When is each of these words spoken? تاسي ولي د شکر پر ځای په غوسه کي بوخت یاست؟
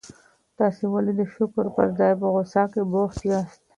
تاسي 0.57 0.85
ولي 0.93 1.13
د 1.19 1.21
شکر 1.35 1.65
پر 1.75 1.87
ځای 1.97 2.13
په 2.19 2.27
غوسه 2.33 2.63
کي 2.71 2.81
بوخت 2.91 3.19
یاست؟ 3.29 3.59